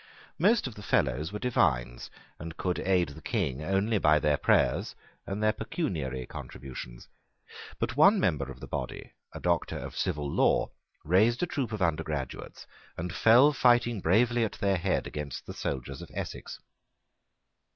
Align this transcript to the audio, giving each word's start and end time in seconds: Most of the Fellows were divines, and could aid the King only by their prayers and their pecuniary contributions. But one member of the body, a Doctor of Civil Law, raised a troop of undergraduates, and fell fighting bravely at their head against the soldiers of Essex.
Most 0.39 0.65
of 0.65 0.73
the 0.73 0.81
Fellows 0.81 1.31
were 1.31 1.37
divines, 1.37 2.09
and 2.39 2.57
could 2.57 2.79
aid 2.79 3.09
the 3.09 3.21
King 3.21 3.63
only 3.63 3.99
by 3.99 4.17
their 4.17 4.35
prayers 4.35 4.95
and 5.27 5.43
their 5.43 5.53
pecuniary 5.53 6.25
contributions. 6.25 7.07
But 7.77 7.95
one 7.95 8.19
member 8.19 8.49
of 8.51 8.61
the 8.61 8.67
body, 8.67 9.13
a 9.31 9.39
Doctor 9.39 9.77
of 9.77 9.95
Civil 9.95 10.27
Law, 10.27 10.71
raised 11.05 11.43
a 11.43 11.45
troop 11.45 11.71
of 11.71 11.83
undergraduates, 11.83 12.65
and 12.97 13.13
fell 13.13 13.53
fighting 13.53 14.01
bravely 14.01 14.43
at 14.43 14.53
their 14.53 14.77
head 14.77 15.05
against 15.05 15.45
the 15.45 15.53
soldiers 15.53 16.01
of 16.01 16.09
Essex. 16.15 16.57